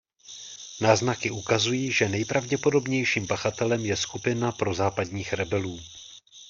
Náznaky 0.81 1.31
ukazují, 1.31 1.91
že 1.91 2.09
nejpravděpodobnějším 2.09 3.27
pachatelem 3.27 3.85
je 3.85 3.97
skupina 3.97 4.51
prozápadních 4.51 5.33
rebelů. 5.33 5.79